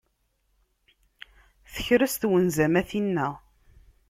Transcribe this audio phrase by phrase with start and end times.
[1.73, 3.27] Tekres twenza-m a tinna.